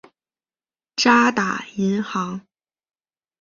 [0.95, 2.41] 渣打银行。